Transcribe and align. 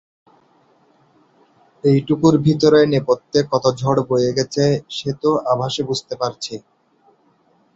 এইটুকুর 1.83 2.35
ভিতরে 2.45 2.79
নেপথ্যে 2.93 3.39
কত 3.51 3.65
ঝড় 3.79 3.99
বয়ে 4.09 4.31
গেছে 4.37 4.63
সে 4.89 5.09
তো 5.21 5.29
আভাসে 5.51 5.81
বুঝতে 5.89 6.13
পারছি। 6.21 6.53